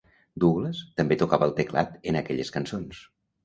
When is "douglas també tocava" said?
0.43-1.49